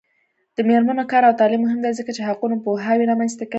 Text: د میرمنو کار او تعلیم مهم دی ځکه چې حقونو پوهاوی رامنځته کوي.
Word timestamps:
د 0.55 0.57
میرمنو 0.67 1.03
کار 1.11 1.23
او 1.27 1.37
تعلیم 1.39 1.61
مهم 1.63 1.79
دی 1.83 1.91
ځکه 1.99 2.11
چې 2.15 2.27
حقونو 2.29 2.55
پوهاوی 2.63 3.09
رامنځته 3.11 3.43
کوي. 3.45 3.49